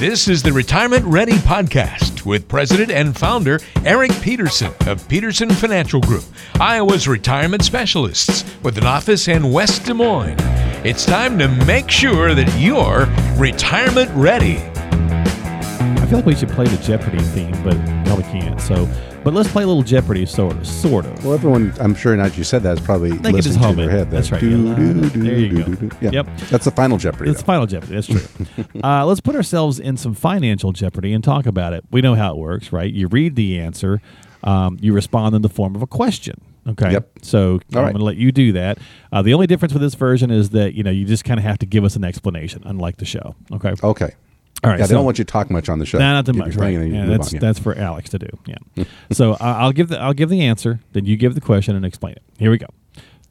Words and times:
This 0.00 0.28
is 0.28 0.42
the 0.42 0.50
Retirement 0.50 1.04
Ready 1.04 1.34
Podcast 1.34 2.24
with 2.24 2.48
President 2.48 2.90
and 2.90 3.14
Founder 3.14 3.60
Eric 3.84 4.10
Peterson 4.22 4.72
of 4.86 5.06
Peterson 5.08 5.50
Financial 5.50 6.00
Group, 6.00 6.24
Iowa's 6.58 7.06
retirement 7.06 7.62
specialists 7.62 8.46
with 8.62 8.78
an 8.78 8.86
office 8.86 9.28
in 9.28 9.52
West 9.52 9.84
Des 9.84 9.92
Moines. 9.92 10.38
It's 10.86 11.04
time 11.04 11.38
to 11.38 11.48
make 11.66 11.90
sure 11.90 12.34
that 12.34 12.58
you're 12.58 13.08
retirement 13.38 14.10
ready. 14.14 14.69
I 16.10 16.12
feel 16.14 16.18
like 16.18 16.26
we 16.26 16.34
should 16.34 16.48
play 16.48 16.64
the 16.66 16.76
Jeopardy 16.82 17.20
theme, 17.20 17.52
but 17.62 17.76
probably 18.04 18.24
can't. 18.24 18.60
So, 18.60 18.88
but 19.22 19.32
let's 19.32 19.48
play 19.48 19.62
a 19.62 19.66
little 19.68 19.84
Jeopardy, 19.84 20.26
sort 20.26 20.56
of, 20.56 20.66
sort 20.66 21.06
of. 21.06 21.24
Well, 21.24 21.34
everyone, 21.34 21.72
I'm 21.78 21.94
sure 21.94 22.16
now 22.16 22.24
that 22.24 22.36
you 22.36 22.42
said 22.42 22.64
that 22.64 22.80
is 22.80 22.84
probably 22.84 23.10
They 23.10 23.30
can 23.30 23.36
just 23.40 23.46
listening 23.60 23.62
hum 23.62 23.76
to 23.76 23.82
it. 23.82 23.86
their 23.86 23.96
head. 23.96 24.10
That's 24.10 24.32
right. 24.32 24.40
Doo, 24.40 24.66
Yeah. 24.70 24.74
doo, 24.74 25.08
doo, 25.10 25.22
There 25.22 25.38
you 25.38 25.58
go. 25.58 25.62
doo, 25.62 25.76
doo. 25.76 25.90
Yeah. 26.00 26.10
Yep. 26.14 26.26
That's 26.50 26.64
the 26.64 26.72
final 26.72 26.98
Jeopardy. 26.98 27.30
It's 27.30 27.42
though. 27.42 27.46
Final 27.46 27.66
Jeopardy. 27.68 27.94
That's 27.94 28.08
true. 28.08 28.64
uh, 28.82 29.06
let's 29.06 29.20
put 29.20 29.36
ourselves 29.36 29.78
in 29.78 29.96
some 29.96 30.14
financial 30.14 30.72
jeopardy 30.72 31.12
and 31.12 31.22
talk 31.22 31.46
about 31.46 31.74
it. 31.74 31.84
We 31.92 32.00
know 32.00 32.16
how 32.16 32.32
it 32.32 32.38
works, 32.38 32.72
right? 32.72 32.92
You 32.92 33.06
read 33.06 33.36
the 33.36 33.60
answer, 33.60 34.02
um, 34.42 34.78
you 34.80 34.92
respond 34.92 35.36
in 35.36 35.42
the 35.42 35.48
form 35.48 35.76
of 35.76 35.82
a 35.82 35.86
question. 35.86 36.40
Okay. 36.66 36.90
Yep. 36.90 37.20
So 37.22 37.60
I'm 37.72 37.78
right. 37.78 37.82
going 37.92 37.98
to 37.98 38.04
let 38.04 38.16
you 38.16 38.32
do 38.32 38.50
that. 38.54 38.78
Uh, 39.12 39.22
the 39.22 39.32
only 39.32 39.46
difference 39.46 39.72
with 39.74 39.82
this 39.82 39.94
version 39.94 40.32
is 40.32 40.50
that 40.50 40.74
you 40.74 40.82
know 40.82 40.90
you 40.90 41.04
just 41.04 41.24
kind 41.24 41.38
of 41.38 41.44
have 41.44 41.58
to 41.58 41.66
give 41.66 41.84
us 41.84 41.94
an 41.94 42.02
explanation, 42.02 42.62
unlike 42.66 42.96
the 42.96 43.04
show. 43.04 43.36
Okay. 43.52 43.74
Okay. 43.84 44.10
All 44.62 44.70
right. 44.70 44.78
Yeah, 44.78 44.86
they 44.86 44.90
so- 44.90 44.96
don't 44.96 45.04
want 45.04 45.18
you 45.18 45.24
to 45.24 45.30
talk 45.32 45.50
much 45.50 45.68
on 45.68 45.78
the 45.78 45.86
show. 45.86 45.98
Nah, 45.98 46.12
not 46.14 46.26
too 46.26 46.32
much, 46.34 46.56
right? 46.56 46.70
Yeah, 46.70 47.06
that's 47.06 47.32
yeah. 47.32 47.40
that's 47.40 47.58
for 47.58 47.74
Alex 47.76 48.10
to 48.10 48.18
do. 48.18 48.28
Yeah. 48.46 48.84
so 49.10 49.36
I 49.40 49.52
I'll 49.60 49.72
give 49.72 49.88
the 49.88 50.00
I'll 50.00 50.12
give 50.14 50.28
the 50.28 50.42
answer, 50.42 50.80
then 50.92 51.04
you 51.04 51.16
give 51.16 51.34
the 51.34 51.40
question 51.40 51.76
and 51.76 51.84
explain 51.84 52.14
it. 52.14 52.22
Here 52.38 52.50
we 52.50 52.58
go. 52.58 52.66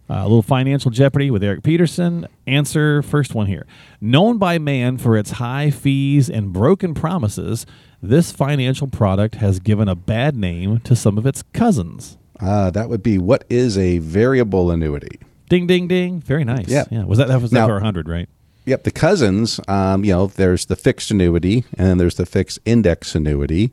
Uh, 0.10 0.22
a 0.22 0.24
little 0.24 0.42
financial 0.42 0.90
jeopardy 0.90 1.30
with 1.30 1.44
Eric 1.44 1.62
Peterson. 1.62 2.28
Answer 2.48 3.04
first 3.04 3.36
one 3.36 3.46
here. 3.46 3.68
Known 4.02 4.40
by 4.40 4.58
man 4.58 4.98
for 4.98 5.16
its 5.16 5.32
high 5.32 5.70
fees 5.70 6.32
and 6.32 6.52
broken 6.52 6.96
promises, 6.96 7.68
this 8.02 8.32
financial 8.32 8.88
product 8.88 9.36
has 9.36 9.60
given 9.60 9.88
a 9.88 9.96
bad 9.96 10.36
name 10.36 10.80
to 10.80 10.96
some 10.96 11.20
of 11.20 11.28
its 11.28 11.44
cousins. 11.54 12.18
Uh, 12.40 12.72
that 12.72 12.90
would 12.90 13.04
be 13.04 13.20
what 13.20 13.44
is 13.50 13.78
a 13.78 14.00
variable 14.00 14.72
annuity? 14.72 15.20
Ding, 15.48 15.68
ding, 15.68 15.88
ding. 15.88 16.22
Very 16.22 16.44
nice. 16.44 16.68
Yeah. 16.68 16.86
Yeah. 16.90 17.04
Was 17.04 17.20
that 17.20 17.28
that 17.28 17.40
was 17.42 17.52
Now- 17.52 17.68
that 17.68 17.74
for 17.74 17.80
hundred, 17.80 18.10
right? 18.10 18.30
Yep, 18.70 18.84
the 18.84 18.92
cousins. 18.92 19.60
Um, 19.68 20.06
you 20.06 20.14
know, 20.14 20.28
there's 20.28 20.66
the 20.66 20.76
fixed 20.76 21.10
annuity, 21.12 21.66
and 21.78 21.88
then 21.88 21.98
there's 21.98 22.16
the 22.16 22.26
fixed 22.26 22.60
index 22.66 23.16
annuity, 23.16 23.72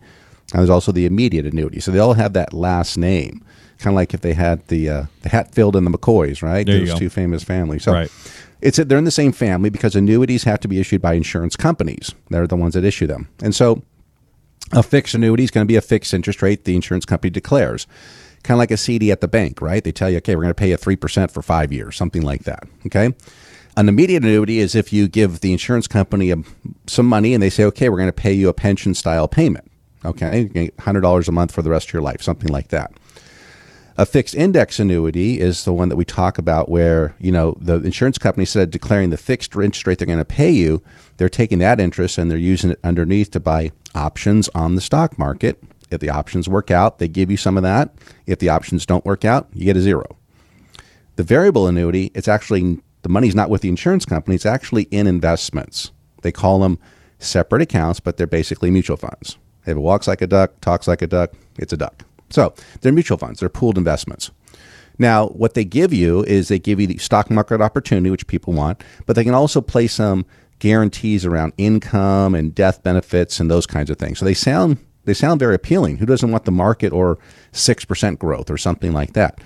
and 0.52 0.60
there's 0.60 0.70
also 0.70 0.90
the 0.92 1.04
immediate 1.06 1.44
annuity. 1.46 1.80
So 1.80 1.90
they 1.90 1.98
all 1.98 2.14
have 2.14 2.32
that 2.32 2.52
last 2.54 2.96
name, 2.96 3.44
kind 3.78 3.92
of 3.92 3.96
like 3.96 4.14
if 4.14 4.22
they 4.22 4.32
had 4.32 4.66
the 4.68 4.88
uh, 4.88 5.04
the 5.22 5.28
Hatfield 5.28 5.76
and 5.76 5.86
the 5.86 5.90
McCoys, 5.90 6.42
right? 6.42 6.66
There 6.66 6.78
Those 6.80 6.98
two 6.98 7.10
famous 7.10 7.44
families. 7.44 7.84
So 7.84 7.92
Right. 7.92 8.10
it's 8.62 8.78
they're 8.78 8.96
in 8.98 9.04
the 9.04 9.10
same 9.10 9.32
family 9.32 9.68
because 9.68 9.94
annuities 9.94 10.44
have 10.44 10.60
to 10.60 10.68
be 10.68 10.80
issued 10.80 11.02
by 11.02 11.12
insurance 11.14 11.56
companies. 11.56 12.14
They're 12.30 12.46
the 12.46 12.56
ones 12.56 12.74
that 12.74 12.84
issue 12.84 13.06
them, 13.06 13.28
and 13.42 13.54
so 13.54 13.82
a 14.72 14.82
fixed 14.82 15.14
annuity 15.14 15.44
is 15.44 15.50
going 15.50 15.64
to 15.66 15.68
be 15.68 15.76
a 15.76 15.80
fixed 15.82 16.14
interest 16.14 16.42
rate 16.42 16.64
the 16.64 16.74
insurance 16.74 17.04
company 17.04 17.30
declares. 17.30 17.86
Kind 18.42 18.56
of 18.56 18.58
like 18.58 18.70
a 18.70 18.76
CD 18.76 19.10
at 19.10 19.20
the 19.20 19.28
bank, 19.28 19.60
right? 19.60 19.82
They 19.82 19.90
tell 19.90 20.08
you, 20.08 20.18
okay, 20.18 20.36
we're 20.36 20.42
going 20.42 20.54
to 20.54 20.54
pay 20.54 20.70
you 20.70 20.76
3% 20.76 21.30
for 21.32 21.42
five 21.42 21.72
years, 21.72 21.96
something 21.96 22.22
like 22.22 22.44
that. 22.44 22.62
Okay. 22.86 23.12
An 23.76 23.88
immediate 23.90 24.22
annuity 24.22 24.58
is 24.58 24.74
if 24.74 24.92
you 24.92 25.06
give 25.06 25.40
the 25.40 25.52
insurance 25.52 25.86
company 25.86 26.32
um, 26.32 26.44
some 26.86 27.06
money 27.06 27.34
and 27.34 27.42
they 27.42 27.50
say, 27.50 27.64
okay, 27.64 27.88
we're 27.88 27.98
going 27.98 28.08
to 28.08 28.12
pay 28.12 28.32
you 28.32 28.48
a 28.48 28.54
pension 28.54 28.94
style 28.94 29.28
payment. 29.28 29.70
Okay. 30.04 30.48
$100 30.48 31.28
a 31.28 31.32
month 31.32 31.52
for 31.52 31.62
the 31.62 31.70
rest 31.70 31.88
of 31.88 31.92
your 31.92 32.02
life, 32.02 32.22
something 32.22 32.50
like 32.50 32.68
that. 32.68 32.92
A 33.98 34.06
fixed 34.06 34.34
index 34.34 34.78
annuity 34.78 35.40
is 35.40 35.64
the 35.64 35.72
one 35.72 35.88
that 35.88 35.96
we 35.96 36.04
talk 36.04 36.36
about 36.38 36.68
where, 36.68 37.14
you 37.18 37.32
know, 37.32 37.56
the 37.60 37.76
insurance 37.76 38.18
company 38.18 38.44
said 38.44 38.70
declaring 38.70 39.10
the 39.10 39.16
fixed 39.16 39.54
interest 39.54 39.86
rate 39.86 39.98
they're 39.98 40.06
going 40.06 40.18
to 40.18 40.24
pay 40.24 40.50
you, 40.50 40.82
they're 41.16 41.30
taking 41.30 41.58
that 41.60 41.80
interest 41.80 42.18
and 42.18 42.30
they're 42.30 42.38
using 42.38 42.70
it 42.70 42.78
underneath 42.84 43.30
to 43.30 43.40
buy 43.40 43.72
options 43.94 44.50
on 44.54 44.74
the 44.74 44.82
stock 44.82 45.18
market. 45.18 45.62
If 45.90 46.00
the 46.00 46.10
options 46.10 46.48
work 46.48 46.70
out, 46.70 46.98
they 46.98 47.08
give 47.08 47.30
you 47.30 47.38
some 47.38 47.56
of 47.56 47.62
that. 47.62 47.94
If 48.26 48.38
the 48.38 48.50
options 48.50 48.84
don't 48.84 49.04
work 49.04 49.24
out, 49.24 49.48
you 49.54 49.64
get 49.64 49.78
a 49.78 49.80
zero. 49.80 50.16
The 51.16 51.22
variable 51.22 51.66
annuity, 51.66 52.10
it's 52.14 52.28
actually 52.28 52.78
the 53.06 53.12
money's 53.12 53.36
not 53.36 53.50
with 53.50 53.62
the 53.62 53.68
insurance 53.68 54.04
company, 54.04 54.34
it's 54.34 54.44
actually 54.44 54.82
in 54.90 55.06
investments. 55.06 55.92
They 56.22 56.32
call 56.32 56.58
them 56.58 56.80
separate 57.20 57.62
accounts, 57.62 58.00
but 58.00 58.16
they're 58.16 58.26
basically 58.26 58.68
mutual 58.68 58.96
funds. 58.96 59.38
If 59.62 59.76
it 59.76 59.78
walks 59.78 60.08
like 60.08 60.22
a 60.22 60.26
duck, 60.26 60.60
talks 60.60 60.88
like 60.88 61.02
a 61.02 61.06
duck, 61.06 61.32
it's 61.56 61.72
a 61.72 61.76
duck. 61.76 62.02
So 62.30 62.52
they're 62.80 62.90
mutual 62.90 63.16
funds, 63.16 63.38
they're 63.38 63.48
pooled 63.48 63.78
investments. 63.78 64.32
Now, 64.98 65.28
what 65.28 65.54
they 65.54 65.64
give 65.64 65.92
you 65.92 66.24
is 66.24 66.48
they 66.48 66.58
give 66.58 66.80
you 66.80 66.88
the 66.88 66.98
stock 66.98 67.30
market 67.30 67.60
opportunity, 67.60 68.10
which 68.10 68.26
people 68.26 68.52
want, 68.52 68.82
but 69.06 69.14
they 69.14 69.22
can 69.22 69.34
also 69.34 69.60
place 69.60 69.92
some 69.92 70.26
guarantees 70.58 71.24
around 71.24 71.52
income 71.58 72.34
and 72.34 72.56
death 72.56 72.82
benefits 72.82 73.38
and 73.38 73.48
those 73.48 73.66
kinds 73.66 73.88
of 73.88 73.98
things. 73.98 74.18
So 74.18 74.24
they 74.24 74.34
sound 74.34 74.78
they 75.04 75.14
sound 75.14 75.38
very 75.38 75.54
appealing. 75.54 75.98
Who 75.98 76.06
doesn't 76.06 76.32
want 76.32 76.44
the 76.44 76.50
market 76.50 76.92
or 76.92 77.18
six 77.52 77.84
percent 77.84 78.18
growth 78.18 78.50
or 78.50 78.58
something 78.58 78.92
like 78.92 79.12
that? 79.12 79.40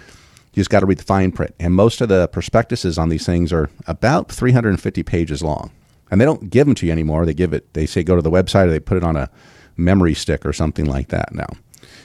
You 0.53 0.61
just 0.61 0.71
got 0.71 0.81
to 0.81 0.87
read 0.87 0.99
the 0.99 1.05
fine 1.05 1.33
print. 1.33 1.55
And 1.61 1.75
most 1.75 2.01
of 2.01 2.09
the 2.09 2.29
prospectuses 2.29 2.99
on 2.99 3.09
these 3.09 3.25
things 3.25 3.53
are 3.53 3.71
about 3.87 4.31
350 4.33 5.03
pages 5.05 5.43
long. 5.43 5.71
And 6.11 6.21
they 6.21 6.25
don't 6.25 6.51
give 6.51 6.67
them 6.67 6.75
to 6.77 6.87
you 6.87 6.93
anymore. 6.93 7.25
They 7.25 7.35
give 7.35 7.53
it, 7.53 7.73
they 7.75 7.87
say 7.87 8.03
go 8.03 8.17
to 8.17 8.23
the 8.23 8.31
website 8.31 8.67
or 8.67 8.71
they 8.71 8.81
put 8.81 8.97
it 8.97 9.05
on 9.05 9.17
a 9.17 9.31
memory 9.77 10.15
stick 10.15 10.45
or 10.45 10.53
something 10.53 10.87
like 10.87 11.09
that 11.09 11.33
now. 11.33 11.49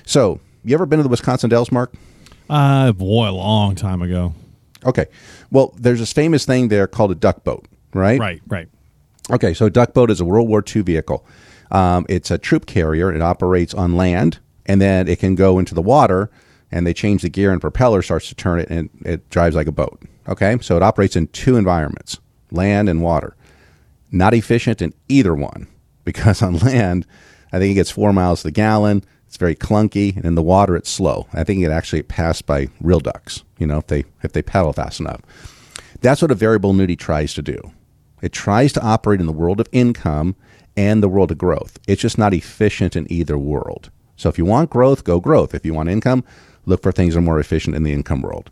So, 0.05 0.39
you 0.63 0.75
ever 0.75 0.85
been 0.85 0.97
to 0.97 1.03
the 1.03 1.09
Wisconsin 1.09 1.49
Dells, 1.49 1.71
Mark? 1.71 1.93
Uh, 2.49 2.91
boy, 2.91 3.29
a 3.29 3.31
long 3.31 3.75
time 3.75 4.01
ago. 4.01 4.33
Okay. 4.85 5.07
Well, 5.51 5.73
there's 5.77 5.99
this 5.99 6.13
famous 6.13 6.45
thing 6.45 6.67
there 6.67 6.87
called 6.87 7.11
a 7.11 7.15
duck 7.15 7.43
boat, 7.43 7.65
right? 7.93 8.19
Right, 8.19 8.41
right. 8.47 8.67
Okay, 9.31 9.55
so 9.55 9.65
a 9.65 9.69
duck 9.71 9.93
boat 9.93 10.11
is 10.11 10.21
a 10.21 10.25
World 10.25 10.47
War 10.47 10.63
II 10.63 10.83
vehicle. 10.83 11.25
Um, 11.71 12.05
it's 12.07 12.29
a 12.29 12.37
troop 12.37 12.67
carrier. 12.67 13.11
It 13.11 13.21
operates 13.21 13.73
on 13.73 13.95
land, 13.95 14.39
and 14.67 14.79
then 14.79 15.07
it 15.07 15.19
can 15.19 15.33
go 15.33 15.57
into 15.57 15.73
the 15.73 15.81
water, 15.81 16.29
and 16.71 16.85
they 16.85 16.93
change 16.93 17.21
the 17.21 17.29
gear, 17.29 17.51
and 17.51 17.61
propeller 17.61 18.01
starts 18.01 18.27
to 18.29 18.35
turn 18.35 18.59
it, 18.59 18.69
and 18.69 18.89
it 19.05 19.29
drives 19.29 19.55
like 19.55 19.67
a 19.67 19.71
boat. 19.71 20.01
Okay, 20.27 20.57
so 20.61 20.75
it 20.75 20.83
operates 20.83 21.15
in 21.15 21.27
two 21.27 21.55
environments, 21.55 22.19
land 22.51 22.89
and 22.89 23.01
water. 23.01 23.35
Not 24.11 24.33
efficient 24.33 24.81
in 24.81 24.93
either 25.07 25.33
one, 25.33 25.67
because 26.03 26.41
on 26.43 26.57
land, 26.57 27.05
I 27.51 27.59
think 27.59 27.71
it 27.71 27.75
gets 27.75 27.91
four 27.91 28.13
miles 28.13 28.41
to 28.41 28.47
the 28.47 28.51
gallon. 28.51 29.03
It's 29.27 29.37
very 29.37 29.55
clunky, 29.55 30.15
and 30.15 30.25
in 30.25 30.35
the 30.35 30.43
water, 30.43 30.75
it's 30.75 30.89
slow. 30.89 31.27
I 31.33 31.43
think 31.43 31.63
it 31.63 31.71
actually 31.71 32.03
passed 32.03 32.45
by 32.45 32.69
real 32.81 32.99
ducks. 32.99 33.43
You 33.57 33.67
know, 33.67 33.77
if 33.77 33.87
they 33.87 34.05
if 34.23 34.33
they 34.33 34.41
paddle 34.41 34.73
fast 34.73 34.99
enough. 34.99 35.21
That's 36.01 36.21
what 36.21 36.31
a 36.31 36.35
variable 36.35 36.71
annuity 36.71 36.95
tries 36.95 37.33
to 37.33 37.41
do. 37.41 37.71
It 38.21 38.31
tries 38.31 38.73
to 38.73 38.83
operate 38.83 39.19
in 39.19 39.25
the 39.25 39.31
world 39.31 39.59
of 39.59 39.67
income 39.71 40.35
and 40.77 41.01
the 41.01 41.09
world 41.09 41.31
of 41.31 41.37
growth. 41.37 41.79
It's 41.87 42.01
just 42.01 42.17
not 42.17 42.33
efficient 42.33 42.95
in 42.95 43.11
either 43.11 43.37
world. 43.37 43.91
So 44.15 44.29
if 44.29 44.37
you 44.37 44.45
want 44.45 44.69
growth, 44.69 45.03
go 45.03 45.19
growth. 45.19 45.53
If 45.53 45.65
you 45.65 45.73
want 45.73 45.89
income, 45.89 46.23
look 46.65 46.81
for 46.81 46.91
things 46.91 47.13
that 47.13 47.19
are 47.19 47.23
more 47.23 47.39
efficient 47.39 47.75
in 47.75 47.83
the 47.83 47.93
income 47.93 48.21
world. 48.21 48.49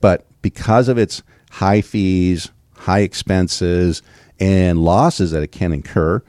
But 0.00 0.26
because 0.42 0.88
of 0.88 0.98
its 0.98 1.22
high 1.50 1.80
fees, 1.80 2.50
high 2.74 3.00
expenses, 3.00 4.02
and 4.38 4.78
losses 4.78 5.30
that 5.30 5.42
it 5.42 5.52
can 5.52 5.72
incur, 5.72 6.22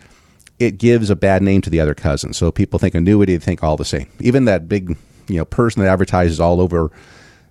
it 0.59 0.77
gives 0.77 1.09
a 1.09 1.15
bad 1.15 1.43
name 1.43 1.61
to 1.61 1.69
the 1.69 1.79
other 1.79 1.93
cousins. 1.93 2.37
So 2.37 2.51
people 2.51 2.79
think 2.79 2.95
annuity, 2.95 3.35
they 3.35 3.43
think 3.43 3.63
all 3.63 3.77
the 3.77 3.85
same. 3.85 4.07
Even 4.19 4.45
that 4.45 4.67
big, 4.67 4.97
you 5.27 5.37
know, 5.37 5.45
person 5.45 5.81
that 5.81 5.89
advertises 5.89 6.39
all 6.39 6.61
over 6.61 6.91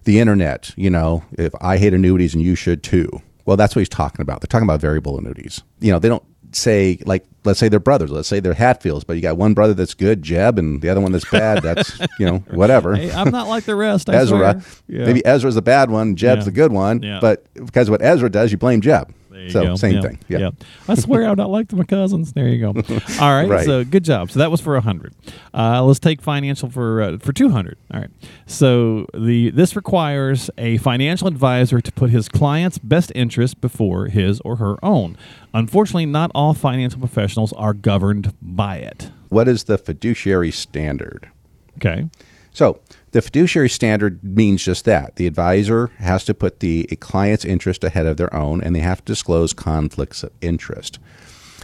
the 0.05 0.19
internet, 0.19 0.73
you 0.77 0.91
know, 0.91 1.25
if 1.33 1.53
I 1.61 1.79
hate 1.79 1.95
annuities 1.95 2.35
and 2.35 2.43
you 2.43 2.55
should 2.55 2.83
too. 2.83 3.23
Well, 3.45 3.57
that's 3.57 3.77
what 3.77 3.81
he's 3.81 3.89
talking 3.89 4.23
about. 4.23 4.41
They're 4.41 4.49
talking 4.49 4.67
about 4.67 4.81
variable 4.81 5.19
annuities. 5.19 5.63
You 5.79 5.93
know, 5.93 5.99
they 5.99 6.09
don't 6.09 6.25
say 6.57 6.99
like 7.07 7.25
let's 7.45 7.61
say 7.61 7.69
they're 7.69 7.79
brothers, 7.79 8.11
let's 8.11 8.29
say 8.29 8.41
they're 8.41 8.55
Hatfields, 8.55 9.05
but 9.05 9.15
you 9.15 9.23
got 9.23 9.37
one 9.37 9.55
brother 9.55 9.75
that's 9.75 9.95
good, 9.95 10.23
Jeb, 10.23 10.59
and 10.59 10.83
the 10.83 10.89
other 10.89 11.01
one 11.01 11.13
that's 11.13 11.29
bad, 11.31 11.63
that's 11.63 11.99
you 12.19 12.27
know, 12.27 12.39
whatever. 12.51 12.97
Hey, 12.97 13.13
I'm 13.13 13.31
not 13.31 13.49
like 13.49 13.65
the 13.65 13.77
rest. 13.77 14.11
I 14.11 14.15
Ezra. 14.17 14.63
Yeah. 14.89 15.05
Maybe 15.05 15.25
Ezra's 15.25 15.55
the 15.55 15.63
bad 15.63 15.91
one, 15.91 16.17
Jeb's 16.17 16.41
Yeah. 16.41 16.45
the 16.47 16.51
good 16.51 16.73
one. 16.73 17.03
Yeah. 17.03 17.19
But 17.21 17.47
because 17.55 17.89
of 17.89 17.93
what 17.93 18.03
Ezra 18.03 18.31
does, 18.31 18.51
you 18.51 18.59
blame 18.59 18.81
Jeb. 18.81 19.13
There 19.37 19.45
you 19.45 19.51
so 19.51 19.63
go. 19.65 19.77
same 19.77 19.95
Yeah, 19.97 20.01
thing. 20.01 20.19
Yeah. 20.29 20.51
I 20.89 20.95
swear 20.95 21.27
I'm 21.29 21.37
not 21.37 21.51
like 21.51 21.71
my 21.71 21.85
cousins. 21.85 22.33
There 22.33 22.49
you 22.49 22.59
go. 22.59 22.69
All 23.21 23.35
right. 23.35 23.47
Right. 23.47 23.67
So 23.67 23.85
good 23.85 24.03
job. 24.03 24.31
So 24.31 24.39
that 24.39 24.51
was 24.51 24.63
for 24.63 24.77
a 24.77 24.81
hundred. 24.81 25.13
Uh, 25.53 25.85
let's 25.85 25.99
take 25.99 26.23
financial 26.23 26.71
for 26.71 27.03
uh, 27.03 27.19
for 27.19 27.35
two 27.35 27.51
hundred. 27.51 27.77
All 27.93 28.01
right. 28.01 28.09
So 28.47 29.07
the 29.13 29.51
this 29.51 29.77
requires 29.77 30.49
a 30.57 30.79
financial 30.79 31.29
advisor 31.29 31.83
to 31.83 31.93
put 31.93 32.09
his 32.09 32.31
client's 32.31 32.79
best 32.79 33.13
interest 33.15 33.61
before 33.61 34.07
his 34.07 34.41
or 34.41 34.57
her 34.57 34.83
own. 34.83 35.19
Unfortunately, 35.53 36.07
not 36.07 36.31
all 36.35 36.55
financial 36.55 36.99
professionals 36.99 37.53
are 37.53 37.75
governed 37.75 38.33
by 38.41 38.77
it. 38.79 39.11
What 39.29 39.49
is 39.49 39.65
the 39.65 39.77
fiduciary 39.77 40.51
standard? 40.51 41.29
Okay. 41.77 42.09
So 42.57 42.81
the 43.11 43.21
fiduciary 43.21 43.69
standard 43.69 44.25
means 44.25 44.65
just 44.65 44.87
that. 44.87 45.17
The 45.17 45.27
advisor 45.27 45.89
has 45.99 46.25
to 46.25 46.33
put 46.33 46.61
the 46.61 46.85
client's 47.01 47.45
interest 47.45 47.85
ahead 47.85 48.07
of 48.07 48.17
their 48.17 48.35
own, 48.35 48.63
and 48.63 48.75
they 48.75 48.81
have 48.81 49.05
to 49.05 49.13
disclose 49.13 49.53
conflicts 49.53 50.23
of 50.23 50.33
interest. 50.41 50.99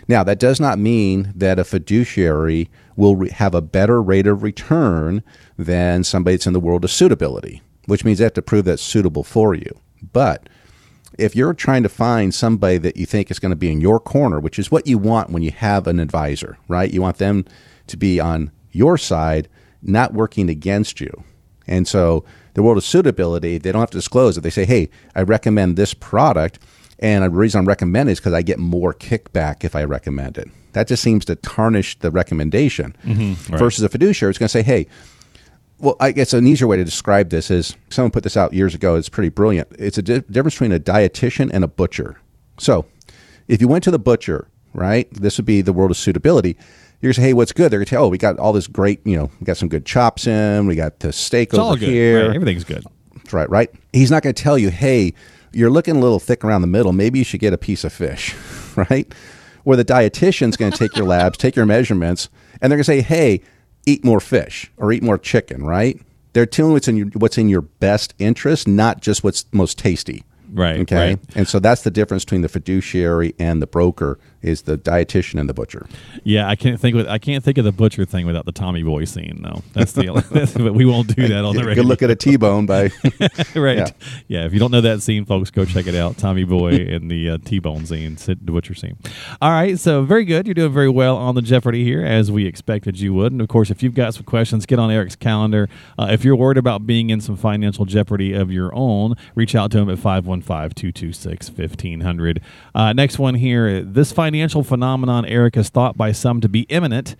Now, 0.06 0.22
that 0.22 0.38
does 0.38 0.60
not 0.60 0.78
mean 0.78 1.32
that 1.34 1.58
a 1.58 1.64
fiduciary 1.64 2.68
will 2.94 3.16
re- 3.16 3.30
have 3.30 3.54
a 3.54 3.62
better 3.62 4.02
rate 4.02 4.26
of 4.26 4.42
return 4.42 5.22
than 5.56 6.04
somebody 6.04 6.36
that's 6.36 6.46
in 6.46 6.52
the 6.52 6.60
world 6.60 6.84
of 6.84 6.90
suitability, 6.90 7.62
which 7.86 8.04
means 8.04 8.18
they 8.18 8.24
have 8.24 8.34
to 8.34 8.42
prove 8.42 8.66
that's 8.66 8.82
suitable 8.82 9.24
for 9.24 9.54
you. 9.54 9.74
But 10.12 10.46
if 11.16 11.34
you're 11.34 11.54
trying 11.54 11.84
to 11.84 11.88
find 11.88 12.34
somebody 12.34 12.76
that 12.76 12.98
you 12.98 13.06
think 13.06 13.30
is 13.30 13.38
going 13.38 13.48
to 13.48 13.56
be 13.56 13.72
in 13.72 13.80
your 13.80 13.98
corner, 13.98 14.38
which 14.40 14.58
is 14.58 14.70
what 14.70 14.86
you 14.86 14.98
want 14.98 15.30
when 15.30 15.42
you 15.42 15.52
have 15.52 15.86
an 15.86 15.98
advisor, 15.98 16.58
right? 16.68 16.92
You 16.92 17.00
want 17.00 17.16
them 17.16 17.46
to 17.86 17.96
be 17.96 18.20
on 18.20 18.50
your 18.72 18.98
side, 18.98 19.48
not 19.82 20.14
working 20.14 20.48
against 20.48 21.00
you. 21.00 21.24
And 21.66 21.86
so, 21.86 22.24
the 22.54 22.62
world 22.62 22.76
of 22.76 22.84
suitability, 22.84 23.58
they 23.58 23.72
don't 23.72 23.80
have 23.80 23.90
to 23.90 23.98
disclose 23.98 24.36
it. 24.36 24.42
They 24.42 24.50
say, 24.50 24.64
hey, 24.64 24.90
I 25.14 25.22
recommend 25.22 25.76
this 25.76 25.94
product. 25.94 26.58
And 26.98 27.24
the 27.24 27.30
reason 27.30 27.58
I'm 27.60 27.66
recommending 27.66 28.10
it 28.10 28.12
is 28.12 28.20
because 28.20 28.32
I 28.34 28.42
get 28.42 28.58
more 28.58 28.92
kickback 28.92 29.64
if 29.64 29.74
I 29.74 29.84
recommend 29.84 30.38
it. 30.38 30.48
That 30.72 30.88
just 30.88 31.02
seems 31.02 31.24
to 31.26 31.36
tarnish 31.36 31.98
the 31.98 32.10
recommendation. 32.10 32.96
Mm-hmm. 33.04 33.56
Versus 33.56 33.82
a 33.84 33.88
fiduciary, 33.88 34.30
it's 34.30 34.38
going 34.38 34.46
to 34.46 34.52
say, 34.52 34.62
hey, 34.62 34.86
well, 35.78 35.96
I 35.98 36.12
guess 36.12 36.32
an 36.32 36.46
easier 36.46 36.68
way 36.68 36.76
to 36.76 36.84
describe 36.84 37.30
this 37.30 37.50
is 37.50 37.76
someone 37.90 38.12
put 38.12 38.22
this 38.22 38.36
out 38.36 38.52
years 38.52 38.74
ago. 38.74 38.94
It's 38.94 39.08
pretty 39.08 39.30
brilliant. 39.30 39.68
It's 39.78 39.98
a 39.98 40.02
di- 40.02 40.20
difference 40.20 40.54
between 40.54 40.72
a 40.72 40.78
dietitian 40.78 41.50
and 41.52 41.64
a 41.64 41.68
butcher. 41.68 42.18
So, 42.58 42.86
if 43.48 43.60
you 43.60 43.66
went 43.66 43.82
to 43.84 43.90
the 43.90 43.98
butcher, 43.98 44.46
right, 44.72 45.12
this 45.12 45.38
would 45.38 45.44
be 45.44 45.60
the 45.60 45.72
world 45.72 45.90
of 45.90 45.96
suitability. 45.96 46.56
You're 47.02 47.10
gonna 47.10 47.14
say, 47.14 47.22
"Hey, 47.22 47.32
what's 47.34 47.52
good?" 47.52 47.70
They're 47.70 47.80
gonna 47.80 47.86
tell, 47.86 48.04
"Oh, 48.04 48.08
we 48.08 48.16
got 48.16 48.38
all 48.38 48.52
this 48.52 48.66
great, 48.68 49.00
you 49.04 49.16
know, 49.16 49.30
we 49.40 49.44
got 49.44 49.56
some 49.58 49.68
good 49.68 49.84
chops 49.84 50.26
in, 50.26 50.66
we 50.66 50.76
got 50.76 51.00
the 51.00 51.12
steak 51.12 51.50
It's 51.50 51.58
over 51.58 51.76
good. 51.76 51.88
here." 51.88 52.28
Right. 52.28 52.36
Everything's 52.36 52.64
good. 52.64 52.84
That's 53.16 53.32
right, 53.32 53.50
right? 53.50 53.70
He's 53.92 54.10
not 54.10 54.22
going 54.22 54.34
to 54.34 54.42
tell 54.42 54.56
you, 54.58 54.70
hey, 54.70 55.12
you're 55.52 55.70
looking 55.70 55.96
a 55.96 56.00
little 56.00 56.18
thick 56.18 56.44
around 56.44 56.60
the 56.62 56.66
middle. 56.66 56.92
Maybe 56.92 57.18
you 57.18 57.24
should 57.24 57.40
get 57.40 57.52
a 57.52 57.58
piece 57.58 57.84
of 57.84 57.92
fish, 57.92 58.34
right? 58.76 59.12
Where 59.64 59.76
the 59.76 59.84
dietitian's 59.84 60.56
going 60.56 60.72
to 60.72 60.78
take 60.78 60.96
your 60.96 61.06
labs, 61.06 61.38
take 61.38 61.54
your 61.56 61.66
measurements, 61.66 62.28
and 62.60 62.70
they're 62.70 62.76
going 62.78 62.80
to 62.80 62.84
say, 62.84 63.00
hey, 63.00 63.42
eat 63.86 64.04
more 64.04 64.18
fish 64.20 64.72
or 64.76 64.92
eat 64.92 65.02
more 65.02 65.18
chicken, 65.18 65.64
right? 65.64 66.00
They're 66.32 66.46
telling 66.46 66.70
you 66.70 66.74
what's 66.74 66.88
in 66.88 66.96
your, 66.96 67.06
what's 67.14 67.38
in 67.38 67.48
your 67.48 67.60
best 67.60 68.14
interest, 68.18 68.66
not 68.66 69.00
just 69.02 69.22
what's 69.22 69.44
most 69.52 69.78
tasty. 69.78 70.24
Right, 70.52 70.80
Okay. 70.80 70.96
right. 71.10 71.18
And 71.34 71.46
so 71.46 71.58
that's 71.60 71.82
the 71.82 71.90
difference 71.90 72.24
between 72.24 72.42
the 72.42 72.48
fiduciary 72.48 73.34
and 73.38 73.60
the 73.62 73.66
broker 73.66 74.18
is 74.42 74.62
the 74.62 74.76
dietitian 74.76 75.38
and 75.40 75.48
the 75.48 75.54
butcher. 75.54 75.86
Yeah, 76.24 76.48
I 76.48 76.56
can't 76.56 76.80
think 76.80 76.96
with 76.96 77.06
I 77.08 77.18
can't 77.18 77.44
think 77.44 77.58
of 77.58 77.64
the 77.64 77.72
butcher 77.72 78.04
thing 78.04 78.26
without 78.26 78.44
the 78.44 78.52
Tommy 78.52 78.82
Boy 78.82 79.04
scene 79.04 79.40
though. 79.42 79.62
That's 79.72 79.92
the 79.92 80.24
that's, 80.32 80.54
but 80.54 80.74
we 80.74 80.84
won't 80.84 81.14
do 81.14 81.28
that 81.28 81.44
on 81.44 81.54
the 81.54 81.64
radio. 81.64 81.82
Good 81.82 81.88
look 81.88 82.02
at 82.02 82.10
a 82.10 82.16
T-bone 82.16 82.66
by 82.66 82.82
right. 83.54 83.78
Yeah. 83.78 83.86
Yeah. 84.28 84.44
If 84.44 84.52
you 84.52 84.58
don't 84.58 84.72
know 84.72 84.80
that 84.80 85.02
scene, 85.02 85.24
folks, 85.24 85.50
go 85.50 85.64
check 85.64 85.86
it 85.86 85.94
out. 85.94 86.18
Tommy 86.18 86.44
Boy 86.44 86.70
and 86.90 87.10
the 87.10 87.30
uh, 87.30 87.38
T-bone 87.44 87.86
scene, 87.86 88.16
Sid- 88.16 88.44
the 88.44 88.52
butcher 88.52 88.74
scene. 88.74 88.96
All 89.40 89.50
right. 89.50 89.78
So 89.78 90.02
very 90.02 90.24
good. 90.24 90.46
You're 90.46 90.54
doing 90.54 90.72
very 90.72 90.90
well 90.90 91.16
on 91.16 91.34
the 91.36 91.42
Jeopardy 91.42 91.84
here, 91.84 92.04
as 92.04 92.30
we 92.30 92.46
expected 92.46 93.00
you 93.00 93.14
would. 93.14 93.32
And 93.32 93.40
of 93.40 93.48
course, 93.48 93.70
if 93.70 93.82
you've 93.82 93.94
got 93.94 94.14
some 94.14 94.24
questions, 94.24 94.66
get 94.66 94.78
on 94.78 94.90
Eric's 94.90 95.16
calendar. 95.16 95.68
Uh, 95.98 96.08
if 96.10 96.24
you're 96.24 96.36
worried 96.36 96.58
about 96.58 96.86
being 96.86 97.10
in 97.10 97.20
some 97.20 97.36
financial 97.36 97.84
jeopardy 97.84 98.32
of 98.32 98.50
your 98.50 98.74
own, 98.74 99.14
reach 99.34 99.54
out 99.54 99.70
to 99.72 99.78
him 99.78 99.88
at 99.88 99.98
515-226-1500. 99.98 102.40
Uh, 102.74 102.92
next 102.92 103.18
one 103.18 103.34
here. 103.34 103.82
This 103.82 104.12
financial 104.12 104.31
phenomenon, 104.62 105.24
Eric, 105.26 105.56
is 105.56 105.68
thought 105.68 105.96
by 105.96 106.12
some 106.12 106.40
to 106.40 106.48
be 106.48 106.60
imminent 106.62 107.16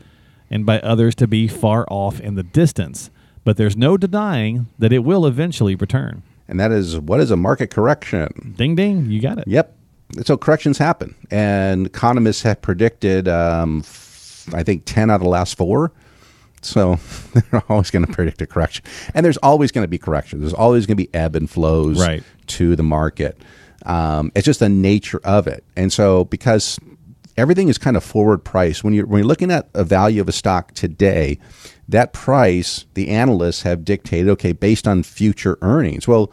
and 0.51 0.65
by 0.67 0.81
others 0.81 1.15
to 1.17 1.27
be 1.27 1.49
far 1.49 1.87
off 1.91 2.21
in 2.21 2.35
the 2.35 2.43
distance. 2.43 3.11
But 3.45 3.57
there's 3.57 3.77
no 3.77 3.97
denying 3.97 4.67
that 4.79 4.93
it 4.93 5.01
will 5.01 5.27
eventually 5.27 5.75
return. 5.75 6.23
and 6.49 6.61
that 6.61 6.71
is 6.73 6.99
what 6.99 7.21
is 7.21 7.31
a 7.31 7.37
market 7.37 7.71
correction? 7.71 8.55
Ding 8.57 8.75
ding, 8.75 9.11
you 9.11 9.21
got 9.21 9.39
it. 9.39 9.45
Yep. 9.47 9.75
So 10.25 10.37
corrections 10.37 10.77
happen, 10.79 11.15
and 11.31 11.87
economists 11.87 12.43
have 12.43 12.61
predicted, 12.61 13.29
um, 13.29 13.79
f- 13.81 14.47
I 14.53 14.63
think, 14.63 14.83
ten 14.85 15.11
out 15.11 15.17
of 15.17 15.23
the 15.23 15.29
last 15.29 15.57
four. 15.57 15.91
So 16.61 16.97
they're 17.35 17.63
always 17.71 17.91
going 17.91 18.05
to 18.05 18.13
predict 18.13 18.43
a 18.43 18.47
correction, 18.47 18.85
and 19.15 19.25
there's 19.25 19.39
always 19.39 19.73
going 19.73 19.85
to 19.85 19.89
be 19.89 19.99
corrections. 19.99 20.43
There's 20.43 20.53
always 20.55 20.85
going 20.87 20.97
to 20.99 21.03
be 21.03 21.13
ebb 21.15 21.35
and 21.35 21.49
flows 21.51 21.99
Right. 21.99 22.23
to 22.49 22.77
the 22.77 22.83
market. 22.83 23.41
Um, 23.87 24.31
it's 24.37 24.45
just 24.45 24.61
the 24.61 24.69
nature 24.69 25.21
of 25.25 25.47
it, 25.49 25.65
and 25.77 25.91
so 25.93 26.27
because 26.27 26.79
everything 27.37 27.69
is 27.69 27.79
kind 27.79 27.97
of 27.97 28.05
forward 28.05 28.45
price 28.45 28.85
when 28.85 28.95
you're 28.95 29.07
when 29.07 29.21
you're 29.21 29.29
looking 29.29 29.51
at 29.51 29.69
a 29.75 29.85
value 29.85 30.21
of 30.21 30.29
a 30.29 30.33
stock 30.33 30.73
today, 30.73 31.39
that 31.89 32.13
price 32.13 32.87
the 32.95 33.09
analysts 33.09 33.63
have 33.63 33.85
dictated 33.85 34.29
okay 34.31 34.53
based 34.53 34.87
on 34.87 35.03
future 35.03 35.59
earnings. 35.63 36.07
Well, 36.07 36.33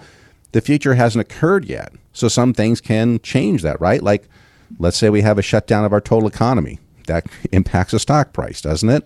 the 0.51 0.61
future 0.61 0.95
hasn't 0.95 1.21
occurred 1.21 1.65
yet, 1.65 1.93
so 2.13 2.27
some 2.27 2.53
things 2.53 2.81
can 2.81 3.19
change 3.19 3.61
that, 3.61 3.79
right? 3.79 4.01
Like, 4.01 4.27
let's 4.79 4.97
say 4.97 5.09
we 5.09 5.21
have 5.21 5.37
a 5.37 5.43
shutdown 5.43 5.85
of 5.85 5.93
our 5.93 6.01
total 6.01 6.27
economy 6.27 6.79
that 7.07 7.25
impacts 7.51 7.91
the 7.91 7.99
stock 7.99 8.33
price, 8.33 8.61
doesn't 8.61 8.89
it? 8.89 9.03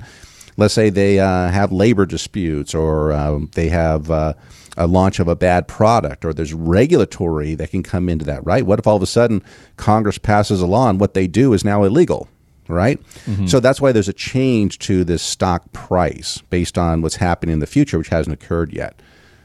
Let's 0.55 0.73
say 0.73 0.89
they 0.89 1.19
uh, 1.19 1.49
have 1.49 1.71
labor 1.71 2.05
disputes 2.05 2.75
or 2.75 3.11
um, 3.11 3.49
they 3.55 3.69
have 3.69 4.11
uh, 4.11 4.33
a 4.77 4.87
launch 4.87 5.19
of 5.19 5.27
a 5.27 5.35
bad 5.35 5.67
product 5.67 6.25
or 6.25 6.33
there's 6.33 6.53
regulatory 6.53 7.55
that 7.55 7.71
can 7.71 7.83
come 7.83 8.09
into 8.09 8.25
that, 8.25 8.45
right? 8.45 8.65
What 8.65 8.79
if 8.79 8.87
all 8.87 8.95
of 8.95 9.03
a 9.03 9.07
sudden 9.07 9.43
Congress 9.77 10.17
passes 10.17 10.61
a 10.61 10.65
law 10.65 10.89
and 10.89 10.99
what 10.99 11.13
they 11.13 11.27
do 11.27 11.53
is 11.53 11.63
now 11.63 11.83
illegal, 11.83 12.27
right? 12.67 13.01
Mm-hmm. 13.25 13.47
So 13.47 13.59
that's 13.59 13.79
why 13.79 13.91
there's 13.91 14.09
a 14.09 14.13
change 14.13 14.79
to 14.79 15.03
this 15.03 15.21
stock 15.21 15.71
price 15.73 16.41
based 16.49 16.77
on 16.77 17.01
what's 17.01 17.17
happening 17.17 17.53
in 17.53 17.59
the 17.59 17.67
future, 17.67 17.97
which 17.97 18.09
hasn't 18.09 18.33
occurred 18.33 18.73
yet. 18.73 19.01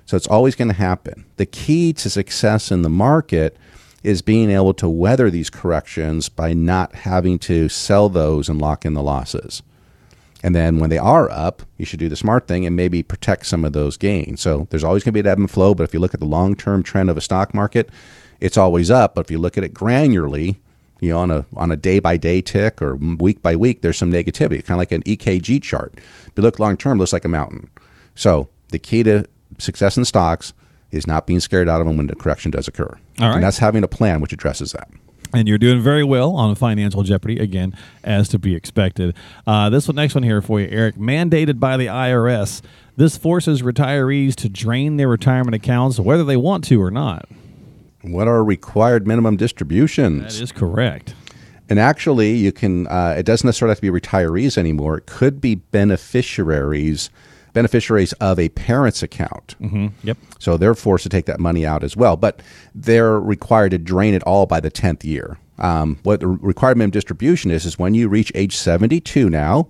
So 0.06 0.16
it's 0.16 0.26
always 0.26 0.54
going 0.54 0.68
to 0.68 0.74
happen. 0.74 1.26
The 1.36 1.46
key 1.46 1.92
to 1.94 2.08
success 2.08 2.70
in 2.70 2.80
the 2.80 2.88
market 2.88 3.56
is 4.02 4.22
being 4.22 4.50
able 4.50 4.72
to 4.74 4.88
weather 4.88 5.30
these 5.30 5.50
corrections 5.50 6.28
by 6.28 6.54
not 6.54 6.94
having 6.94 7.38
to 7.40 7.68
sell 7.68 8.08
those 8.08 8.48
and 8.48 8.60
lock 8.60 8.86
in 8.86 8.94
the 8.94 9.02
losses. 9.02 9.62
And 10.42 10.54
then 10.54 10.78
when 10.78 10.90
they 10.90 10.98
are 10.98 11.28
up, 11.30 11.62
you 11.78 11.84
should 11.84 11.98
do 11.98 12.08
the 12.08 12.16
smart 12.16 12.46
thing 12.46 12.64
and 12.64 12.76
maybe 12.76 13.02
protect 13.02 13.46
some 13.46 13.64
of 13.64 13.72
those 13.72 13.96
gains. 13.96 14.40
So 14.40 14.68
there's 14.70 14.84
always 14.84 15.02
going 15.02 15.12
to 15.12 15.14
be 15.14 15.20
an 15.20 15.26
ebb 15.26 15.38
and 15.38 15.50
flow, 15.50 15.74
but 15.74 15.84
if 15.84 15.92
you 15.92 16.00
look 16.00 16.14
at 16.14 16.20
the 16.20 16.26
long 16.26 16.54
term 16.54 16.82
trend 16.82 17.10
of 17.10 17.16
a 17.16 17.20
stock 17.20 17.54
market, 17.54 17.90
it's 18.40 18.56
always 18.56 18.90
up. 18.90 19.14
But 19.14 19.26
if 19.26 19.30
you 19.30 19.38
look 19.38 19.58
at 19.58 19.64
it 19.64 19.74
granularly, 19.74 20.56
you 21.00 21.10
know, 21.10 21.18
on 21.18 21.30
a 21.30 21.44
on 21.56 21.70
a 21.70 21.76
day 21.76 21.98
by 21.98 22.16
day 22.16 22.40
tick 22.40 22.80
or 22.80 22.96
week 22.96 23.42
by 23.42 23.56
week, 23.56 23.82
there's 23.82 23.98
some 23.98 24.12
negativity, 24.12 24.64
kind 24.64 24.70
of 24.70 24.78
like 24.78 24.92
an 24.92 25.02
EKG 25.02 25.62
chart. 25.62 25.94
If 25.96 26.32
you 26.36 26.42
look 26.42 26.58
long 26.58 26.76
term, 26.76 26.98
it 26.98 27.00
looks 27.00 27.12
like 27.12 27.24
a 27.24 27.28
mountain. 27.28 27.70
So 28.14 28.48
the 28.70 28.78
key 28.78 29.02
to 29.04 29.24
success 29.58 29.96
in 29.96 30.04
stocks 30.04 30.52
is 30.90 31.06
not 31.06 31.26
being 31.26 31.40
scared 31.40 31.68
out 31.68 31.80
of 31.80 31.86
them 31.86 31.96
when 31.96 32.06
the 32.06 32.16
correction 32.16 32.50
does 32.50 32.66
occur. 32.66 32.98
All 33.20 33.28
right. 33.28 33.34
And 33.34 33.44
that's 33.44 33.58
having 33.58 33.84
a 33.84 33.88
plan 33.88 34.20
which 34.20 34.32
addresses 34.32 34.72
that. 34.72 34.88
And 35.34 35.46
you're 35.46 35.58
doing 35.58 35.82
very 35.82 36.04
well 36.04 36.32
on 36.32 36.54
Financial 36.54 37.02
Jeopardy, 37.02 37.38
again, 37.38 37.76
as 38.02 38.28
to 38.30 38.38
be 38.38 38.54
expected. 38.54 39.14
Uh, 39.46 39.68
this 39.68 39.86
one, 39.86 39.96
next 39.96 40.14
one 40.14 40.24
here 40.24 40.40
for 40.40 40.60
you, 40.60 40.68
Eric. 40.70 40.96
Mandated 40.96 41.60
by 41.60 41.76
the 41.76 41.86
IRS, 41.86 42.62
this 42.96 43.16
forces 43.16 43.62
retirees 43.62 44.34
to 44.36 44.48
drain 44.48 44.96
their 44.96 45.08
retirement 45.08 45.54
accounts 45.54 46.00
whether 46.00 46.24
they 46.24 46.36
want 46.36 46.64
to 46.64 46.80
or 46.80 46.90
not. 46.90 47.28
What 48.02 48.26
are 48.26 48.42
required 48.42 49.06
minimum 49.06 49.36
distributions? 49.36 50.38
That 50.38 50.42
is 50.44 50.52
correct. 50.52 51.14
And 51.68 51.78
actually, 51.78 52.34
you 52.34 52.52
can. 52.52 52.86
Uh, 52.86 53.14
it 53.18 53.24
doesn't 53.24 53.46
necessarily 53.46 53.72
have 53.72 53.80
to 53.80 53.92
be 53.92 54.00
retirees 54.00 54.56
anymore. 54.56 54.98
It 54.98 55.06
could 55.06 55.40
be 55.40 55.56
beneficiaries, 55.56 57.10
beneficiaries 57.58 58.12
of 58.14 58.38
a 58.38 58.48
parent's 58.50 59.02
account. 59.02 59.56
hmm 59.58 59.88
Yep. 60.04 60.16
So 60.38 60.56
they're 60.56 60.74
forced 60.76 61.02
to 61.02 61.08
take 61.08 61.26
that 61.26 61.40
money 61.40 61.66
out 61.66 61.82
as 61.82 61.96
well. 61.96 62.16
But 62.16 62.40
they're 62.74 63.18
required 63.18 63.70
to 63.72 63.78
drain 63.78 64.14
it 64.14 64.22
all 64.22 64.46
by 64.46 64.60
the 64.60 64.70
tenth 64.70 65.04
year. 65.04 65.38
Um, 65.58 65.98
what 66.04 66.20
the 66.20 66.28
required 66.28 66.76
minimum 66.76 66.92
distribution 66.92 67.50
is 67.50 67.66
is 67.66 67.78
when 67.78 67.94
you 67.94 68.08
reach 68.08 68.30
age 68.34 68.54
seventy-two 68.56 69.28
now. 69.28 69.68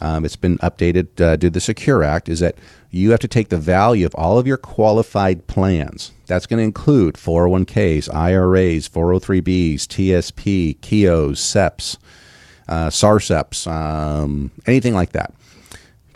Um, 0.00 0.24
it's 0.26 0.36
been 0.36 0.58
updated 0.58 1.08
uh, 1.20 1.36
due 1.36 1.48
to 1.48 1.54
the 1.54 1.60
Secure 1.60 2.02
Act. 2.02 2.28
Is 2.28 2.40
that 2.40 2.56
you 2.90 3.10
have 3.10 3.20
to 3.20 3.28
take 3.28 3.48
the 3.50 3.58
value 3.58 4.06
of 4.06 4.14
all 4.14 4.38
of 4.38 4.46
your 4.46 4.56
qualified 4.58 5.46
plans. 5.46 6.12
That's 6.26 6.46
going 6.46 6.58
to 6.58 6.64
include 6.64 7.14
401ks, 7.16 8.12
IRAs, 8.14 8.88
403bs, 8.88 9.82
TSP, 9.92 10.78
Keoghs, 10.80 11.38
SEPs, 11.38 11.96
uh, 12.68 12.88
SARSEPs, 12.90 13.66
um, 13.70 14.50
anything 14.66 14.94
like 14.94 15.12
that. 15.12 15.32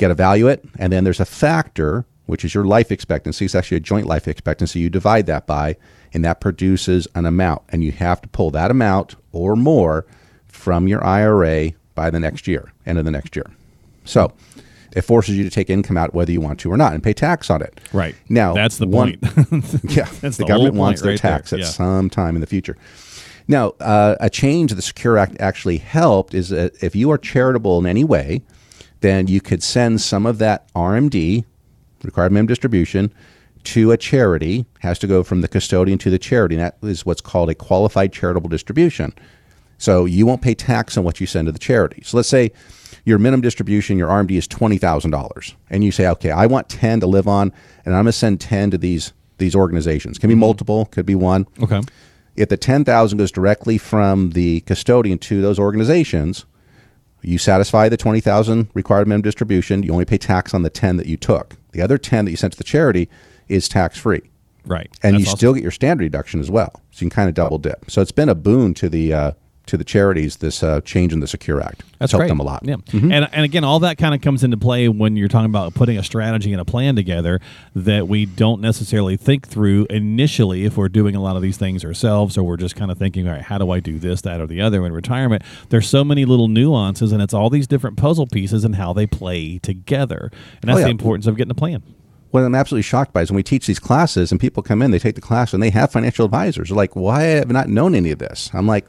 Got 0.00 0.10
a 0.10 0.14
value 0.14 0.48
it, 0.48 0.64
and 0.78 0.90
then 0.90 1.04
there's 1.04 1.20
a 1.20 1.26
factor, 1.26 2.06
which 2.24 2.42
is 2.42 2.54
your 2.54 2.64
life 2.64 2.90
expectancy. 2.90 3.44
It's 3.44 3.54
actually 3.54 3.76
a 3.76 3.80
joint 3.80 4.06
life 4.06 4.26
expectancy. 4.26 4.80
You 4.80 4.88
divide 4.88 5.26
that 5.26 5.46
by, 5.46 5.76
and 6.14 6.24
that 6.24 6.40
produces 6.40 7.06
an 7.14 7.26
amount, 7.26 7.60
and 7.68 7.84
you 7.84 7.92
have 7.92 8.22
to 8.22 8.28
pull 8.28 8.50
that 8.52 8.70
amount 8.70 9.16
or 9.32 9.56
more 9.56 10.06
from 10.46 10.88
your 10.88 11.04
IRA 11.04 11.72
by 11.94 12.08
the 12.08 12.18
next 12.18 12.46
year, 12.48 12.72
end 12.86 12.98
of 12.98 13.04
the 13.04 13.10
next 13.10 13.36
year. 13.36 13.44
So 14.06 14.32
it 14.96 15.02
forces 15.02 15.36
you 15.36 15.44
to 15.44 15.50
take 15.50 15.68
income 15.68 15.98
out 15.98 16.14
whether 16.14 16.32
you 16.32 16.40
want 16.40 16.58
to 16.60 16.72
or 16.72 16.78
not 16.78 16.94
and 16.94 17.02
pay 17.02 17.12
tax 17.12 17.50
on 17.50 17.60
it. 17.60 17.78
Right. 17.92 18.14
Now, 18.30 18.54
That's 18.54 18.78
the 18.78 18.86
one- 18.86 19.18
point. 19.18 19.52
yeah, 19.84 20.08
That's 20.22 20.38
the, 20.38 20.44
the 20.44 20.44
government 20.46 20.76
wants 20.76 21.02
their 21.02 21.10
right 21.12 21.20
there. 21.20 21.32
tax 21.32 21.52
at 21.52 21.58
Yeah. 21.58 21.64
some 21.66 22.08
time 22.08 22.36
in 22.36 22.40
the 22.40 22.46
future. 22.46 22.78
Now, 23.48 23.74
uh, 23.80 24.16
a 24.18 24.30
change 24.30 24.72
the 24.72 24.80
Secure 24.80 25.18
Act 25.18 25.36
actually 25.40 25.76
helped 25.76 26.32
is 26.32 26.48
that 26.48 26.72
if 26.82 26.96
you 26.96 27.10
are 27.10 27.18
charitable 27.18 27.78
in 27.78 27.84
any 27.84 28.02
way, 28.04 28.40
then 29.00 29.26
you 29.26 29.40
could 29.40 29.62
send 29.62 30.00
some 30.00 30.26
of 30.26 30.38
that 30.38 30.72
RMD, 30.74 31.44
required 32.02 32.32
minimum 32.32 32.48
distribution, 32.48 33.12
to 33.64 33.92
a 33.92 33.96
charity. 33.96 34.66
Has 34.80 34.98
to 35.00 35.06
go 35.06 35.22
from 35.22 35.40
the 35.40 35.48
custodian 35.48 35.98
to 35.98 36.10
the 36.10 36.18
charity. 36.18 36.56
And 36.56 36.64
that 36.64 36.76
is 36.82 37.04
what's 37.04 37.20
called 37.20 37.50
a 37.50 37.54
qualified 37.54 38.12
charitable 38.12 38.48
distribution. 38.48 39.12
So 39.78 40.04
you 40.04 40.26
won't 40.26 40.42
pay 40.42 40.54
tax 40.54 40.98
on 40.98 41.04
what 41.04 41.20
you 41.20 41.26
send 41.26 41.46
to 41.46 41.52
the 41.52 41.58
charity. 41.58 42.02
So 42.04 42.18
let's 42.18 42.28
say 42.28 42.52
your 43.04 43.18
minimum 43.18 43.40
distribution, 43.40 43.96
your 43.96 44.08
RMD 44.08 44.32
is 44.32 44.46
twenty 44.46 44.76
thousand 44.78 45.10
dollars, 45.10 45.56
and 45.70 45.82
you 45.82 45.90
say, 45.90 46.06
okay, 46.08 46.30
I 46.30 46.46
want 46.46 46.68
ten 46.68 47.00
to 47.00 47.06
live 47.06 47.26
on, 47.26 47.52
and 47.84 47.94
I'm 47.94 48.04
going 48.04 48.06
to 48.06 48.12
send 48.12 48.40
ten 48.40 48.70
to 48.70 48.78
these 48.78 49.12
these 49.38 49.54
organizations. 49.54 50.18
Can 50.18 50.28
be 50.28 50.34
mm-hmm. 50.34 50.40
multiple, 50.40 50.84
could 50.86 51.06
be 51.06 51.14
one. 51.14 51.46
Okay. 51.62 51.80
If 52.36 52.50
the 52.50 52.58
ten 52.58 52.84
thousand 52.84 53.18
goes 53.18 53.32
directly 53.32 53.78
from 53.78 54.30
the 54.30 54.60
custodian 54.60 55.18
to 55.20 55.40
those 55.40 55.58
organizations, 55.58 56.44
you 57.22 57.38
satisfy 57.38 57.88
the 57.88 57.96
twenty 57.96 58.20
thousand 58.20 58.68
required 58.74 59.06
minimum 59.08 59.22
distribution. 59.22 59.82
You 59.82 59.92
only 59.92 60.04
pay 60.04 60.18
tax 60.18 60.54
on 60.54 60.62
the 60.62 60.70
ten 60.70 60.96
that 60.96 61.06
you 61.06 61.16
took. 61.16 61.56
The 61.72 61.82
other 61.82 61.98
ten 61.98 62.24
that 62.24 62.30
you 62.30 62.36
sent 62.36 62.52
to 62.52 62.58
the 62.58 62.64
charity 62.64 63.08
is 63.48 63.68
tax 63.68 63.98
free 63.98 64.22
Right. 64.64 64.90
and 65.02 65.14
That's 65.14 65.22
you 65.24 65.26
awesome. 65.28 65.36
still 65.38 65.54
get 65.54 65.62
your 65.62 65.72
standard 65.72 66.04
deduction 66.04 66.40
as 66.40 66.50
well. 66.50 66.72
So 66.90 67.04
you 67.04 67.10
can 67.10 67.14
kind 67.16 67.28
of 67.28 67.34
double 67.34 67.58
dip. 67.58 67.90
So 67.90 68.00
it's 68.02 68.12
been 68.12 68.28
a 68.28 68.34
boon 68.34 68.74
to 68.74 68.88
the 68.88 69.12
uh, 69.12 69.32
to 69.70 69.76
the 69.76 69.84
charities. 69.84 70.36
This 70.36 70.62
uh, 70.62 70.80
change 70.82 71.12
in 71.12 71.20
the 71.20 71.26
Secure 71.26 71.60
Act. 71.60 71.82
That's 71.98 72.12
helped 72.12 72.20
great. 72.22 72.28
them 72.28 72.40
a 72.40 72.42
lot. 72.44 72.60
Yeah, 72.64 72.76
and 72.92 73.12
and 73.32 73.44
again, 73.44 73.64
all 73.64 73.80
that 73.80 73.98
kind 73.98 74.14
of 74.14 74.20
comes 74.20 74.44
into 74.44 74.56
play 74.56 74.88
when 74.88 75.16
you're 75.16 75.28
talking 75.28 75.46
about 75.46 75.74
putting 75.74 75.98
a 75.98 76.02
strategy 76.02 76.52
and 76.52 76.60
a 76.60 76.64
plan 76.64 76.96
together 76.96 77.40
that 77.74 78.08
we 78.08 78.26
don't 78.26 78.60
necessarily 78.60 79.16
think 79.16 79.46
through 79.48 79.86
initially 79.90 80.64
if 80.64 80.76
we're 80.76 80.88
doing 80.88 81.14
a 81.16 81.20
lot 81.22 81.36
of 81.36 81.42
these 81.42 81.56
things 81.56 81.84
ourselves, 81.84 82.36
or 82.38 82.42
we're 82.44 82.56
just 82.56 82.76
kind 82.76 82.90
of 82.90 82.98
thinking, 82.98 83.26
all 83.28 83.34
right, 83.34 83.42
how 83.42 83.58
do 83.58 83.70
I 83.70 83.80
do 83.80 83.98
this, 83.98 84.20
that, 84.22 84.40
or 84.40 84.46
the 84.46 84.60
other? 84.60 84.84
In 84.86 84.92
retirement, 84.92 85.42
there's 85.70 85.88
so 85.88 86.04
many 86.04 86.24
little 86.24 86.48
nuances, 86.48 87.12
and 87.12 87.20
it's 87.22 87.34
all 87.34 87.50
these 87.50 87.66
different 87.66 87.96
puzzle 87.96 88.26
pieces 88.26 88.64
and 88.64 88.76
how 88.76 88.92
they 88.92 89.06
play 89.06 89.58
together, 89.58 90.30
and 90.62 90.68
that's 90.68 90.76
Oh, 90.76 90.80
yeah. 90.80 90.84
the 90.86 90.90
importance 90.90 91.26
of 91.26 91.36
getting 91.36 91.50
a 91.50 91.54
plan. 91.54 91.82
What 92.30 92.44
I'm 92.44 92.54
absolutely 92.54 92.82
shocked 92.82 93.12
by 93.12 93.22
is 93.22 93.30
when 93.30 93.36
we 93.36 93.42
teach 93.42 93.66
these 93.66 93.80
classes 93.80 94.30
and 94.30 94.40
people 94.40 94.62
come 94.62 94.82
in, 94.82 94.92
they 94.92 95.00
take 95.00 95.16
the 95.16 95.20
class 95.20 95.52
and 95.52 95.60
they 95.60 95.70
have 95.70 95.90
financial 95.90 96.24
advisors. 96.24 96.68
They're 96.68 96.76
like, 96.76 96.94
why 96.94 97.22
have 97.22 97.50
I 97.50 97.52
not 97.52 97.68
known 97.68 97.92
any 97.96 98.12
of 98.12 98.20
this? 98.20 98.50
I'm 98.54 98.68
like, 98.68 98.86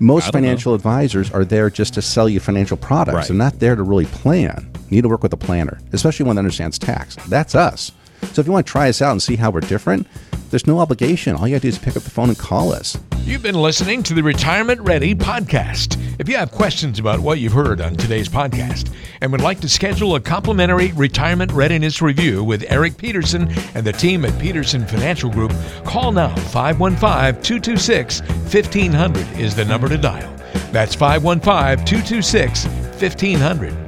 most 0.00 0.24
don't 0.24 0.34
know. 0.34 0.46
financial 0.46 0.74
advisors 0.74 1.30
are 1.30 1.44
there 1.44 1.70
just 1.70 1.94
to 1.94 2.02
sell 2.02 2.28
you 2.28 2.40
financial 2.40 2.76
products. 2.76 3.14
Right. 3.14 3.28
They're 3.28 3.36
not 3.36 3.58
there 3.58 3.76
to 3.76 3.82
really 3.82 4.06
plan. 4.06 4.70
You 4.88 4.96
need 4.96 5.02
to 5.02 5.08
work 5.08 5.22
with 5.22 5.32
a 5.32 5.36
planner, 5.36 5.78
especially 5.92 6.26
one 6.26 6.36
that 6.36 6.40
understands 6.40 6.78
tax. 6.78 7.16
That's 7.28 7.54
us. 7.54 7.92
So 8.32 8.40
if 8.40 8.46
you 8.46 8.52
want 8.52 8.66
to 8.66 8.70
try 8.70 8.88
us 8.88 9.00
out 9.02 9.12
and 9.12 9.22
see 9.22 9.36
how 9.36 9.50
we're 9.50 9.60
different, 9.60 10.06
there's 10.50 10.66
no 10.66 10.78
obligation. 10.78 11.34
All 11.34 11.46
you 11.46 11.54
got 11.54 11.62
to 11.62 11.62
do 11.62 11.68
is 11.68 11.78
pick 11.78 11.96
up 11.96 12.02
the 12.02 12.10
phone 12.10 12.28
and 12.28 12.38
call 12.38 12.72
us. 12.72 12.96
You've 13.24 13.42
been 13.42 13.54
listening 13.54 14.02
to 14.04 14.14
the 14.14 14.22
Retirement 14.22 14.80
Ready 14.80 15.14
podcast. 15.14 16.00
If 16.18 16.28
you 16.28 16.36
have 16.36 16.50
questions 16.50 16.98
about 16.98 17.20
what 17.20 17.38
you've 17.38 17.52
heard 17.52 17.80
on 17.80 17.94
today's 17.94 18.28
podcast 18.28 18.92
and 19.20 19.30
would 19.30 19.40
like 19.40 19.60
to 19.60 19.68
schedule 19.68 20.14
a 20.14 20.20
complimentary 20.20 20.92
retirement 20.92 21.52
readiness 21.52 22.00
review 22.00 22.42
with 22.42 22.64
Eric 22.68 22.96
Peterson 22.96 23.48
and 23.74 23.86
the 23.86 23.92
team 23.92 24.24
at 24.24 24.40
Peterson 24.40 24.86
Financial 24.86 25.30
Group, 25.30 25.52
call 25.84 26.12
now 26.12 26.34
515 26.34 27.42
226 27.42 28.20
1500 28.22 29.38
is 29.38 29.54
the 29.54 29.64
number 29.64 29.88
to 29.88 29.98
dial. 29.98 30.34
That's 30.72 30.94
515 30.94 31.84
226 31.84 32.64
1500. 32.66 33.87